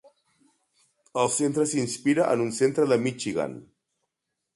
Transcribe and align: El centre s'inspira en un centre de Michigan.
El 1.23 1.29
centre 1.33 1.65
s'inspira 1.73 2.25
en 2.37 2.41
un 2.47 2.49
centre 2.61 2.87
de 2.93 2.99
Michigan. 3.05 3.55